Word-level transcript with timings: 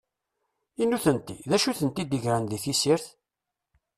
I 0.81 0.83
nutenti, 0.87 1.35
d 1.49 1.51
acu 1.55 1.67
i 1.71 1.73
tent-id-igren 1.79 2.43
di 2.49 2.59
tessirt? 2.63 3.05